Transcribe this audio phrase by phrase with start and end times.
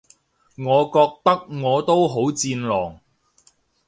[0.03, 0.03] 我
[0.85, 2.99] 覺得我都好戰狼